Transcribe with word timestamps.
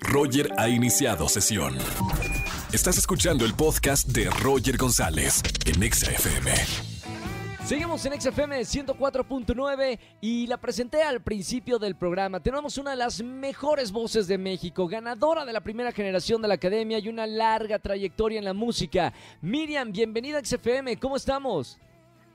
Roger 0.00 0.50
ha 0.58 0.68
iniciado 0.68 1.28
sesión. 1.28 1.76
Estás 2.72 2.98
escuchando 2.98 3.44
el 3.44 3.54
podcast 3.54 4.08
de 4.08 4.28
Roger 4.42 4.76
González 4.76 5.42
en 5.66 5.82
Exa 5.82 6.10
FM. 6.10 6.50
Seguimos 7.64 8.04
en 8.06 8.18
XFM 8.18 8.60
104.9 8.60 9.98
y 10.20 10.46
la 10.46 10.56
presenté 10.56 11.02
al 11.02 11.20
principio 11.20 11.78
del 11.78 11.96
programa. 11.96 12.40
Tenemos 12.40 12.78
una 12.78 12.92
de 12.92 12.96
las 12.96 13.22
mejores 13.22 13.92
voces 13.92 14.26
de 14.26 14.38
México, 14.38 14.88
ganadora 14.88 15.44
de 15.44 15.52
la 15.52 15.60
primera 15.60 15.92
generación 15.92 16.40
de 16.40 16.48
la 16.48 16.54
academia 16.54 16.98
y 16.98 17.08
una 17.08 17.26
larga 17.26 17.78
trayectoria 17.78 18.38
en 18.38 18.46
la 18.46 18.54
música. 18.54 19.12
Miriam, 19.42 19.92
bienvenida 19.92 20.38
a 20.38 20.44
XFM, 20.44 20.96
¿cómo 20.96 21.16
estamos? 21.16 21.78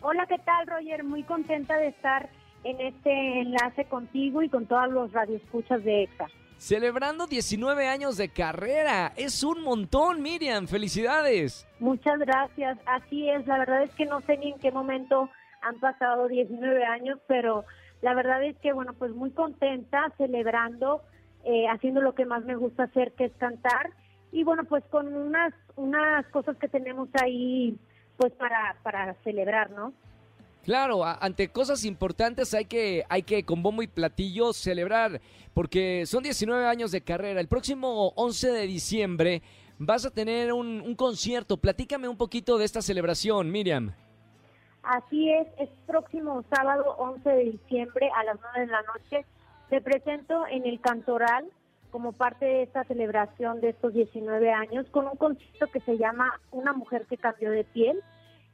Hola, 0.02 0.26
¿qué 0.28 0.38
tal, 0.40 0.68
Roger? 0.68 1.04
Muy 1.04 1.24
contenta 1.24 1.78
de 1.78 1.88
estar 1.88 2.30
en 2.64 2.80
este 2.80 3.42
enlace 3.42 3.86
contigo 3.86 4.44
y 4.44 4.50
con 4.50 4.68
todos 4.68 4.90
los 4.92 5.12
radioescuchas 5.14 5.84
de 5.84 6.04
EXA. 6.04 6.28
Celebrando 6.64 7.28
19 7.28 7.90
años 7.90 8.16
de 8.16 8.30
carrera. 8.30 9.12
Es 9.18 9.44
un 9.44 9.64
montón, 9.64 10.22
Miriam. 10.22 10.66
Felicidades. 10.66 11.68
Muchas 11.80 12.18
gracias. 12.20 12.80
Así 12.86 13.30
es. 13.30 13.46
La 13.48 13.58
verdad 13.58 13.84
es 13.84 13.94
que 13.96 14.06
no 14.06 14.22
sé 14.22 14.38
ni 14.38 14.54
en 14.54 14.60
qué 14.60 14.72
momento 14.72 15.30
han 15.62 15.78
pasado 15.82 16.30
19 16.30 16.86
años, 16.86 17.20
pero 17.28 17.66
la 18.02 18.14
verdad 18.14 18.42
es 18.46 18.56
que, 18.60 18.72
bueno, 18.72 18.94
pues 18.94 19.12
muy 19.12 19.32
contenta, 19.32 20.10
celebrando, 20.18 21.02
eh, 21.44 21.68
haciendo 21.68 22.00
lo 22.00 22.16
que 22.16 22.24
más 22.24 22.46
me 22.46 22.56
gusta 22.56 22.84
hacer, 22.84 23.12
que 23.12 23.26
es 23.26 23.34
cantar. 23.34 23.90
Y 24.32 24.46
bueno, 24.46 24.64
pues 24.64 24.86
con 24.86 25.14
unas, 25.14 25.54
unas 25.76 26.26
cosas 26.28 26.56
que 26.56 26.70
tenemos 26.70 27.10
ahí, 27.22 27.78
pues 28.16 28.32
para, 28.32 28.78
para 28.84 29.16
celebrar, 29.26 29.70
¿no? 29.72 29.92
Claro, 30.64 31.04
ante 31.04 31.50
cosas 31.50 31.84
importantes 31.84 32.54
hay 32.54 32.66
que, 32.66 33.04
hay 33.10 33.24
que 33.24 33.44
con 33.44 33.62
bombo 33.62 33.84
y 33.84 33.88
platillo 33.88 34.54
celebrar, 34.54 35.20
porque 35.54 36.06
son 36.06 36.24
19 36.24 36.66
años 36.66 36.92
de 36.92 37.02
carrera. 37.02 37.42
El 37.42 37.50
próximo 37.50 38.14
11 38.16 38.52
de 38.52 38.68
diciembre 38.68 39.42
vas 39.78 40.06
a 40.06 40.10
tener 40.10 40.54
un, 40.54 40.96
concierto. 40.96 41.58
Platícame 41.58 42.08
un 42.08 42.16
poquito 42.16 42.58
de 42.58 42.64
esta 42.64 42.82
celebración, 42.82 43.52
Miriam. 43.52 43.94
Así 44.84 45.30
es, 45.32 45.48
es 45.60 45.70
próximo 45.86 46.46
sábado 46.50 46.96
11 46.98 47.30
de 47.30 47.44
diciembre 47.44 48.10
a 48.16 48.24
las 48.24 48.38
9 48.40 48.62
de 48.62 48.68
la 48.68 48.82
noche. 48.84 49.26
Te 49.70 49.82
presento 49.82 50.48
en 50.48 50.66
el 50.66 50.80
Cantoral 50.80 51.46
como 51.92 52.14
parte 52.14 52.46
de 52.46 52.64
esta 52.64 52.86
celebración 52.86 53.60
de 53.60 53.70
estos 53.70 53.94
19 53.94 54.52
años 54.52 54.86
con 54.92 55.08
un 55.08 55.18
concierto 55.18 55.68
que 55.68 55.82
se 55.82 55.98
llama 55.98 56.40
Una 56.52 56.72
mujer 56.72 57.06
que 57.08 57.18
cambió 57.18 57.52
de 57.52 57.66
piel 57.66 58.02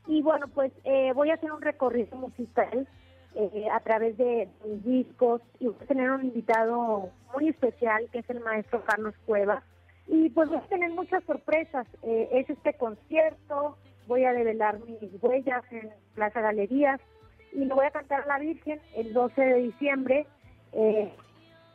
y 0.10 0.24
bueno, 0.24 0.48
pues 0.48 0.72
eh, 0.86 1.14
voy 1.14 1.30
a 1.30 1.36
hacer 1.36 1.52
un 1.52 1.62
recorrido 1.62 2.18
musical 2.18 2.88
eh, 3.36 3.68
a 3.72 3.80
través 3.82 4.18
de 4.18 4.50
mis 4.66 4.84
discos 4.84 5.40
y 5.60 5.68
voy 5.68 5.76
a 5.80 5.86
tener 5.86 6.10
un 6.10 6.26
invitado 6.26 7.12
muy 7.32 7.50
especial 7.50 8.10
que 8.12 8.20
es 8.20 8.30
el 8.32 8.40
maestro 8.40 8.84
Carlos 8.86 9.14
Cueva. 9.28 9.62
Y 10.08 10.32
pues 10.32 10.50
voy 10.50 10.58
a 10.58 10.68
tener 10.68 10.90
muchas 10.90 11.24
sorpresas. 11.26 11.86
Eh, 12.02 12.28
es 12.32 12.50
este 12.50 12.74
concierto, 12.74 13.78
voy 14.08 14.26
a 14.26 14.34
develar 14.34 14.80
mis 14.80 15.12
huellas 15.22 15.64
en 15.70 15.92
Plaza 16.16 16.42
Galerías 16.42 17.00
y 17.54 17.66
lo 17.66 17.76
voy 17.76 17.86
a 17.86 17.92
cantar 17.92 18.26
la 18.26 18.40
Virgen 18.40 18.82
el 18.96 19.14
12 19.14 19.40
de 19.40 19.56
diciembre 19.62 20.26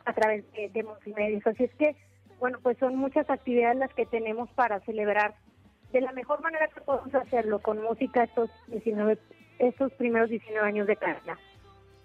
a 0.03 0.13
través 0.13 0.43
de, 0.51 0.69
de. 0.69 1.41
Así 1.45 1.63
es 1.63 1.73
que, 1.75 1.95
bueno, 2.41 2.59
pues 2.61 2.77
son 2.79 2.97
muchas 2.97 3.29
actividades 3.29 3.77
las 3.77 3.93
que 3.93 4.05
tenemos 4.05 4.49
para 4.51 4.81
celebrar 4.81 5.35
de 5.91 6.01
la 6.01 6.11
mejor 6.11 6.41
manera 6.41 6.67
que 6.67 6.81
podemos 6.81 7.13
hacerlo, 7.15 7.59
con 7.59 7.81
música 7.81 8.23
estos 8.23 8.49
19, 8.67 9.17
estos 9.59 9.91
primeros 9.93 10.29
19 10.29 10.67
años 10.67 10.87
de 10.87 10.95
carrera. 10.95 11.37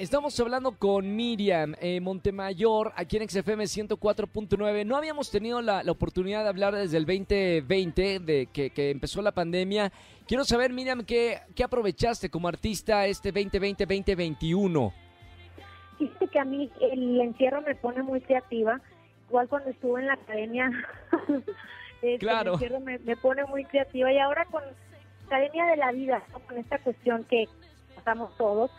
Estamos 0.00 0.40
hablando 0.40 0.72
con 0.78 1.14
Miriam 1.14 1.74
eh, 1.78 2.00
Montemayor, 2.00 2.90
aquí 2.96 3.18
en 3.18 3.28
XFM 3.28 3.64
104.9. 3.64 4.86
No 4.86 4.96
habíamos 4.96 5.30
tenido 5.30 5.60
la, 5.60 5.82
oportunidad 5.88 6.42
de 6.42 6.48
hablar 6.48 6.74
desde 6.74 6.96
el 6.96 7.04
2020, 7.04 8.20
de 8.20 8.46
que, 8.46 8.90
empezó 8.90 9.20
la 9.20 9.32
pandemia. 9.32 9.92
Quiero 10.26 10.44
saber, 10.44 10.72
Miriam, 10.72 11.04
¿qué, 11.04 11.40
qué 11.54 11.64
aprovechaste 11.64 12.30
como 12.30 12.48
artista 12.48 13.06
este 13.06 13.30
2020-2021? 13.34 14.90
Fíjate 15.98 16.28
que 16.28 16.38
a 16.38 16.44
mí 16.46 16.70
el 16.80 17.20
encierro 17.20 17.60
me 17.60 17.74
pone 17.74 18.02
muy 18.02 18.22
creativa. 18.22 18.80
Igual 19.30 19.48
cuando 19.48 19.70
estuve 19.70 20.00
en 20.00 20.08
la 20.08 20.14
academia 20.14 20.70
claro. 22.18 22.58
me, 22.84 22.98
me, 22.98 23.16
pone 23.16 23.44
muy 23.44 23.64
creativa. 23.64 24.12
Y 24.12 24.18
ahora 24.18 24.44
con 24.46 24.62
Academia 25.26 25.66
de 25.66 25.76
la 25.76 25.92
Vida, 25.92 26.22
con 26.48 26.58
esta 26.58 26.78
cuestión 26.78 27.22
que 27.24 27.48
pasamos 27.94 28.36
todos, 28.36 28.72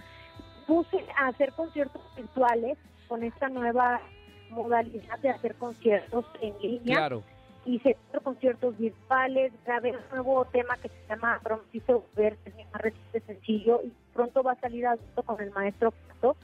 puse 0.67 1.05
a 1.17 1.27
hacer 1.27 1.53
conciertos 1.53 2.01
virtuales 2.17 2.77
con 3.07 3.23
esta 3.23 3.47
nueva 3.47 4.01
modalidad 4.49 5.17
de 5.19 5.29
hacer 5.29 5.55
conciertos 5.55 6.25
en 6.41 6.53
línea. 6.61 6.97
Claro. 6.97 7.23
Hice 7.65 7.95
conciertos 8.21 8.77
virtuales, 8.77 9.53
grabé 9.65 9.91
un 9.91 10.03
nuevo 10.11 10.43
tema 10.45 10.75
que 10.77 10.89
se 10.89 11.07
llama 11.07 11.39
Prometiste 11.41 11.95
Ver, 12.15 12.35
que 12.37 12.49
es 12.49 12.55
mi 12.55 12.65
más 12.65 12.81
reciente 12.81 13.21
sencillo, 13.21 13.81
y 13.85 13.93
pronto 14.13 14.43
va 14.43 14.53
a 14.53 14.59
salir 14.59 14.87
adulto 14.87 15.23
con 15.23 15.39
el 15.39 15.51
maestro 15.51 15.91
Pato. 15.91 16.35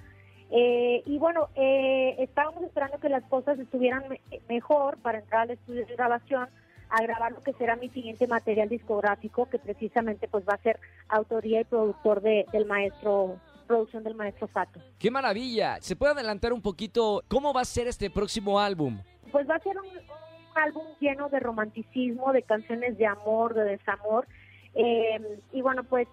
Eh, 0.52 1.04
y 1.06 1.18
bueno, 1.18 1.50
eh, 1.56 2.16
estábamos 2.20 2.64
esperando 2.64 3.00
que 3.00 3.10
las 3.10 3.24
cosas 3.24 3.60
estuvieran 3.60 4.04
mejor 4.48 4.98
para 4.98 5.20
entrar 5.20 5.42
al 5.42 5.52
estudio 5.52 5.86
de 5.86 5.96
grabación, 5.96 6.48
a 6.90 7.02
grabar 7.02 7.34
lo 7.34 7.44
que 7.44 7.54
será 7.54 7.76
mi 7.76 7.90
siguiente 7.90 8.28
material 8.28 8.70
discográfico, 8.70 9.50
que 9.50 9.60
precisamente 9.60 10.28
pues 10.28 10.46
va 10.48 10.54
a 10.54 10.62
ser 10.62 10.80
autoría 11.10 11.62
y 11.62 11.66
productor 11.66 12.22
de, 12.22 12.46
del 12.52 12.66
maestro 12.66 13.40
producción 13.68 14.04
del 14.04 14.16
maestro 14.16 14.48
Fato. 14.48 14.80
¡Qué 14.98 15.12
maravilla! 15.12 15.78
¿Se 15.82 15.98
puede 15.98 16.14
adelantar 16.14 16.54
un 16.54 16.62
poquito 16.62 17.22
cómo 17.28 17.54
va 17.54 17.62
a 17.62 17.66
ser 17.66 17.88
este 17.88 18.10
próximo 18.10 18.60
álbum? 18.62 18.98
Pues 19.30 19.48
va 19.48 19.56
a 19.56 19.60
ser 19.60 19.78
un, 19.78 19.86
álbum 20.56 20.86
lleno 21.00 21.30
de 21.30 21.40
romanticismo, 21.40 22.34
de 22.34 22.42
canciones 22.42 22.98
de 22.98 23.06
amor, 23.06 23.54
de 23.54 23.64
desamor. 23.64 24.28
Eh, 24.74 25.40
y 25.52 25.62
bueno, 25.62 25.84
pues 25.84 26.08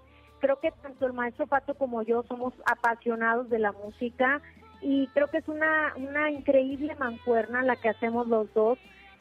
creo 0.45 0.61
que 0.61 0.71
tanto 0.83 1.07
el 1.07 1.15
maestro 1.15 1.47
Fato 1.47 1.73
como 1.73 2.03
yo 2.03 2.23
somos 2.29 2.53
apasionados 2.67 3.49
de 3.49 3.59
la 3.59 3.73
música 3.73 4.43
y 4.83 5.07
creo 5.15 5.29
que 5.29 5.39
es 5.39 5.49
una, 5.49 5.95
una 5.97 6.31
increíble 6.31 6.95
mancuerna 6.97 7.63
la 7.63 7.77
que 7.77 7.89
hacemos 7.89 8.29
los 8.29 8.53
dos 8.53 8.79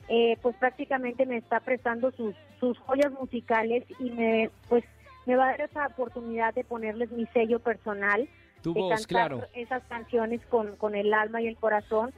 eh, 0.09 0.37
pues 0.41 0.53
prácticamente 0.57 1.25
me 1.25 1.37
está 1.37 1.61
prestando 1.61 2.11
sus, 2.11 2.35
sus 2.59 2.77
joyas 2.79 3.13
musicales 3.13 3.85
y 3.99 4.11
me 4.11 4.49
pues 4.67 4.83
me 5.25 5.37
va 5.37 5.45
a 5.45 5.51
dar 5.51 5.61
esa 5.61 5.87
oportunidad 5.87 6.53
de 6.53 6.65
ponerles 6.65 7.09
mi 7.13 7.25
sello 7.27 7.59
personal, 7.59 8.27
tu 8.61 8.73
de 8.73 8.81
voz, 8.81 9.07
claro. 9.07 9.43
esas 9.53 9.81
canciones 9.83 10.41
con, 10.47 10.75
con 10.75 10.93
el 10.93 11.13
alma 11.13 11.41
y 11.41 11.47
el 11.47 11.55
corazón. 11.55 12.13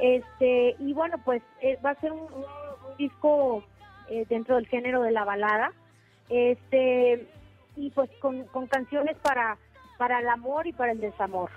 Este 0.00 0.74
y 0.80 0.92
bueno 0.94 1.18
pues 1.24 1.42
eh, 1.60 1.78
va 1.84 1.90
a 1.90 2.00
ser 2.00 2.10
un, 2.10 2.26
disco 2.98 3.62
eh, 4.08 4.26
dentro 4.28 4.56
del 4.56 4.66
género 4.66 5.02
de 5.02 5.12
la 5.12 5.24
balada, 5.24 5.70
este 6.28 7.28
y 7.78 7.90
pues 7.90 8.10
con, 8.20 8.44
con 8.44 8.66
canciones 8.66 9.16
para 9.22 9.56
para 9.98 10.20
el 10.20 10.28
amor 10.28 10.66
y 10.66 10.72
para 10.72 10.92
el 10.92 11.00
desamor. 11.00 11.50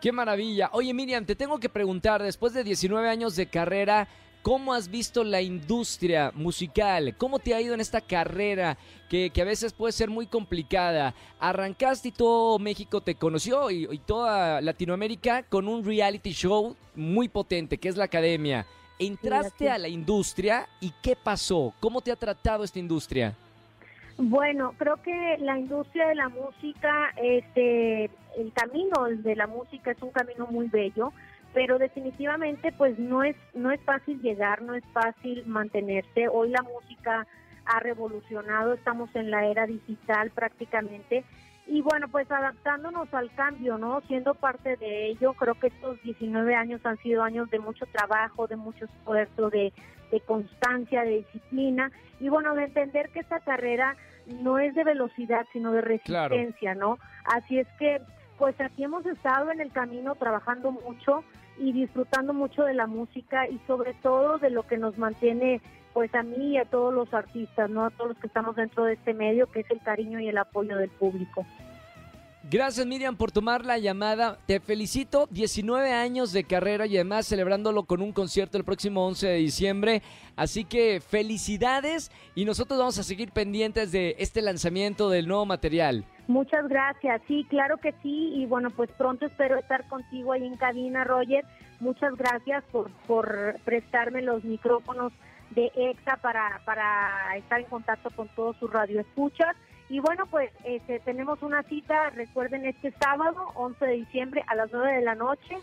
Qué 0.00 0.12
maravilla. 0.12 0.70
Oye 0.72 0.94
Miriam, 0.94 1.24
te 1.24 1.34
tengo 1.34 1.58
que 1.58 1.68
preguntar, 1.68 2.22
después 2.22 2.54
de 2.54 2.62
19 2.62 3.08
años 3.08 3.34
de 3.34 3.46
carrera, 3.46 4.06
¿Cómo 4.46 4.74
has 4.74 4.88
visto 4.88 5.24
la 5.24 5.42
industria 5.42 6.30
musical? 6.32 7.16
¿Cómo 7.18 7.40
te 7.40 7.52
ha 7.52 7.60
ido 7.60 7.74
en 7.74 7.80
esta 7.80 8.00
carrera 8.00 8.78
que, 9.10 9.32
a 9.36 9.44
veces 9.44 9.72
puede 9.72 9.90
ser 9.90 10.08
muy 10.08 10.28
complicada? 10.28 11.16
Arrancaste 11.40 12.10
y 12.10 12.12
todo 12.12 12.56
México 12.60 13.00
te 13.00 13.16
conoció 13.16 13.72
y, 13.72 13.98
toda 14.06 14.60
Latinoamérica 14.60 15.42
con 15.42 15.66
un 15.66 15.84
reality 15.84 16.30
show 16.30 16.76
muy 16.94 17.28
potente 17.28 17.78
que 17.78 17.88
es 17.88 17.96
la 17.96 18.04
Academia. 18.04 18.64
Entraste 19.00 19.68
a 19.68 19.78
la 19.78 19.88
industria 19.88 20.68
y 20.80 20.92
¿qué 21.02 21.16
pasó? 21.16 21.74
¿Cómo 21.80 22.00
te 22.00 22.12
ha 22.12 22.16
tratado 22.16 22.62
esta 22.62 22.78
industria? 22.78 23.36
Bueno, 24.18 24.72
creo 24.78 25.02
que 25.02 25.36
la 25.40 25.58
industria 25.58 26.08
de 26.08 26.14
la 26.14 26.28
música, 26.28 27.12
este, 27.16 28.04
el 28.36 28.52
camino 28.54 29.04
de 29.08 29.36
la 29.36 29.46
música 29.46 29.90
es 29.90 30.02
un 30.02 30.10
camino 30.10 30.46
muy 30.46 30.68
bello 30.68 31.12
pero 31.56 31.78
definitivamente 31.78 32.70
pues 32.72 32.98
no 32.98 33.22
es 33.22 33.34
no 33.54 33.70
es 33.70 33.80
fácil 33.80 34.20
llegar, 34.20 34.60
no 34.60 34.74
es 34.74 34.84
fácil 34.92 35.42
mantenerse. 35.46 36.28
Hoy 36.28 36.50
la 36.50 36.60
música 36.60 37.26
ha 37.64 37.80
revolucionado, 37.80 38.74
estamos 38.74 39.08
en 39.14 39.30
la 39.30 39.46
era 39.46 39.66
digital 39.66 40.30
prácticamente 40.32 41.24
y 41.66 41.82
bueno, 41.82 42.08
pues 42.08 42.30
adaptándonos 42.30 43.12
al 43.12 43.32
cambio, 43.34 43.76
¿no? 43.76 44.00
Siendo 44.02 44.34
parte 44.34 44.76
de 44.76 45.08
ello, 45.08 45.34
creo 45.34 45.54
que 45.54 45.68
estos 45.68 46.00
19 46.02 46.54
años 46.54 46.80
han 46.84 46.96
sido 46.98 47.22
años 47.22 47.50
de 47.50 47.58
mucho 47.58 47.86
trabajo, 47.86 48.46
de 48.46 48.56
mucho 48.56 48.84
esfuerzo, 48.84 49.50
de, 49.50 49.72
de 50.12 50.20
constancia, 50.20 51.02
de 51.02 51.18
disciplina 51.18 51.90
y 52.20 52.28
bueno, 52.28 52.54
de 52.54 52.64
entender 52.64 53.10
que 53.10 53.20
esta 53.20 53.40
carrera 53.40 53.96
no 54.26 54.58
es 54.58 54.74
de 54.74 54.84
velocidad, 54.84 55.46
sino 55.52 55.72
de 55.72 55.80
resistencia, 55.80 56.74
¿no? 56.74 56.98
Así 57.24 57.58
es 57.58 57.66
que 57.78 58.00
pues 58.38 58.60
aquí 58.60 58.84
hemos 58.84 59.04
estado 59.06 59.50
en 59.50 59.60
el 59.60 59.72
camino 59.72 60.14
trabajando 60.14 60.70
mucho 60.70 61.24
y 61.58 61.72
disfrutando 61.72 62.34
mucho 62.34 62.64
de 62.64 62.74
la 62.74 62.86
música 62.86 63.48
y 63.48 63.58
sobre 63.66 63.94
todo 63.94 64.38
de 64.38 64.50
lo 64.50 64.66
que 64.66 64.76
nos 64.76 64.98
mantiene 64.98 65.60
pues 65.96 66.14
a 66.14 66.22
mí 66.22 66.50
y 66.50 66.58
a 66.58 66.66
todos 66.66 66.92
los 66.92 67.14
artistas, 67.14 67.70
¿no? 67.70 67.86
A 67.86 67.90
todos 67.90 68.10
los 68.10 68.18
que 68.18 68.26
estamos 68.26 68.54
dentro 68.54 68.84
de 68.84 68.92
este 68.92 69.14
medio, 69.14 69.50
que 69.50 69.60
es 69.60 69.70
el 69.70 69.80
cariño 69.80 70.20
y 70.20 70.28
el 70.28 70.36
apoyo 70.36 70.76
del 70.76 70.90
público. 70.90 71.46
Gracias 72.50 72.86
Miriam 72.86 73.16
por 73.16 73.32
tomar 73.32 73.64
la 73.64 73.78
llamada. 73.78 74.36
Te 74.44 74.60
felicito, 74.60 75.26
19 75.30 75.94
años 75.94 76.34
de 76.34 76.44
carrera 76.44 76.84
y 76.84 76.96
además 76.96 77.26
celebrándolo 77.26 77.84
con 77.84 78.02
un 78.02 78.12
concierto 78.12 78.58
el 78.58 78.64
próximo 78.64 79.06
11 79.06 79.26
de 79.26 79.36
diciembre. 79.36 80.02
Así 80.36 80.66
que 80.66 81.00
felicidades 81.00 82.12
y 82.34 82.44
nosotros 82.44 82.78
vamos 82.78 82.98
a 82.98 83.02
seguir 83.02 83.32
pendientes 83.32 83.90
de 83.90 84.16
este 84.18 84.42
lanzamiento 84.42 85.08
del 85.08 85.26
nuevo 85.26 85.46
material. 85.46 86.04
Muchas 86.28 86.68
gracias, 86.68 87.22
sí, 87.26 87.46
claro 87.48 87.78
que 87.78 87.94
sí, 88.02 88.34
y 88.34 88.44
bueno, 88.44 88.68
pues 88.68 88.90
pronto 88.98 89.24
espero 89.24 89.56
estar 89.58 89.88
contigo 89.88 90.32
ahí 90.32 90.44
en 90.44 90.56
cabina, 90.56 91.04
Roger. 91.04 91.42
Muchas 91.80 92.14
gracias 92.16 92.64
por, 92.72 92.90
por 93.06 93.56
prestarme 93.64 94.22
los 94.22 94.44
micrófonos 94.44 95.12
de 95.50 95.70
EXA 95.74 96.16
para, 96.16 96.60
para 96.64 97.36
estar 97.36 97.60
en 97.60 97.66
contacto 97.66 98.10
con 98.10 98.28
todos 98.28 98.56
sus 98.56 98.72
radioescuchas. 98.72 99.56
Y 99.88 100.00
bueno, 100.00 100.26
pues 100.26 100.50
este, 100.64 100.98
tenemos 101.00 101.42
una 101.42 101.62
cita, 101.62 102.10
recuerden, 102.10 102.66
este 102.66 102.92
sábado, 102.92 103.52
11 103.54 103.84
de 103.84 103.92
diciembre, 103.92 104.44
a 104.48 104.56
las 104.56 104.72
9 104.72 104.96
de 104.96 105.02
la 105.02 105.14
noche, 105.14 105.56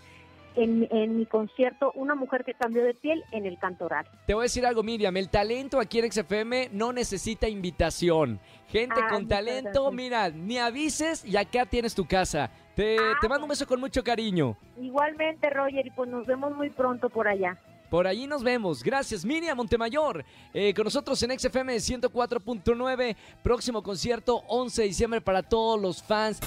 en, 0.56 0.88
en, 0.92 1.18
mi 1.18 1.26
concierto 1.26 1.92
Una 1.96 2.14
mujer 2.14 2.44
que 2.46 2.54
cambió 2.54 2.84
de 2.84 2.94
piel 2.94 3.24
en 3.32 3.46
el 3.46 3.58
Cantoral. 3.58 4.06
Te 4.28 4.34
voy 4.34 4.44
a 4.44 4.44
decir 4.44 4.66
algo, 4.66 4.84
Miriam, 4.84 5.18
el 5.18 5.30
talento 5.30 5.80
aquí 5.80 6.00
en 6.00 6.12
XFM 6.12 6.70
no 6.72 6.94
necesita 6.94 7.50
invitación. 7.50 8.40
Gente 8.70 9.02
Ah, 9.04 9.08
con 9.10 9.28
talento, 9.28 9.90
gracias. 9.90 9.94
mira, 9.94 10.30
ni 10.30 10.58
avises 10.60 11.26
y 11.26 11.38
acá 11.38 11.66
tienes 11.66 11.96
tu 11.96 12.06
casa. 12.06 12.52
Te, 12.76 12.98
Ah, 13.00 13.18
te 13.22 13.30
mando 13.30 13.46
un 13.46 13.50
beso 13.50 13.66
con 13.68 13.80
mucho 13.80 14.04
cariño. 14.04 14.58
Igualmente, 14.82 15.50
Roger, 15.50 15.86
y 15.86 15.92
pues 15.92 16.10
nos 16.10 16.26
vemos 16.26 16.56
muy 16.56 16.70
pronto 16.70 17.10
por 17.10 17.28
allá. 17.28 17.58
Por 17.90 18.08
allí 18.08 18.26
nos 18.26 18.42
vemos. 18.44 18.82
Gracias, 18.82 19.24
Miriam 19.24 19.56
Montemayor. 19.56 20.26
Eh, 20.52 20.74
con 20.74 20.86
nosotros 20.86 21.22
en 21.22 21.38
XFM 21.38 21.76
104.9. 21.76 23.16
Próximo 23.44 23.84
concierto, 23.84 24.38
11 24.48 24.82
de 24.82 24.88
diciembre 24.88 25.22
para 25.22 25.44
todos 25.44 25.80
los 25.80 26.02
fans. 26.02 26.40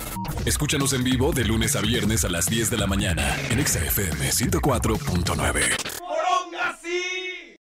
Escúchanos 0.44 0.93
en 0.93 1.05
vivo 1.05 1.31
de 1.32 1.44
lunes 1.44 1.76
a 1.76 1.81
viernes 1.82 2.25
a 2.25 2.28
las 2.28 2.50
10 2.50 2.69
de 2.70 2.76
la 2.78 2.88
mañana 2.88 3.37
en 3.49 3.61
Exa 3.61 3.78
FM 3.78 4.28
104.9. 4.28 5.75